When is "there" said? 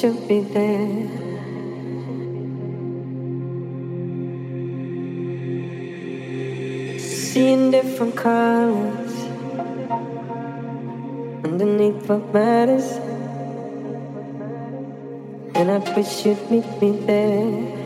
0.40-1.08, 17.04-17.79